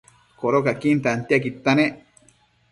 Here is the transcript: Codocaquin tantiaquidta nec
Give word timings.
Codocaquin 0.43 0.97
tantiaquidta 1.07 1.71
nec 1.81 1.93